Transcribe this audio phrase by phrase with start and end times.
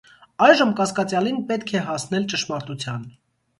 [0.45, 3.07] Այժմ կասկածյալին պետք է հասնել ճշմարտության։